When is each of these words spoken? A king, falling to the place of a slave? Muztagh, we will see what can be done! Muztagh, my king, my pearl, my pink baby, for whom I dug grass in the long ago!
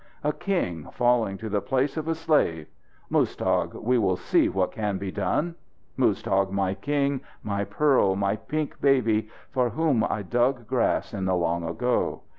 A 0.23 0.33
king, 0.33 0.89
falling 0.93 1.37
to 1.37 1.47
the 1.47 1.61
place 1.61 1.95
of 1.95 2.07
a 2.07 2.15
slave? 2.15 2.65
Muztagh, 3.11 3.75
we 3.75 3.99
will 3.99 4.15
see 4.17 4.49
what 4.49 4.71
can 4.71 4.97
be 4.97 5.11
done! 5.11 5.53
Muztagh, 5.95 6.49
my 6.49 6.73
king, 6.73 7.21
my 7.43 7.63
pearl, 7.65 8.15
my 8.15 8.35
pink 8.35 8.81
baby, 8.81 9.29
for 9.51 9.69
whom 9.69 10.03
I 10.03 10.23
dug 10.23 10.65
grass 10.65 11.13
in 11.13 11.25
the 11.25 11.35
long 11.35 11.63
ago! 11.63 12.23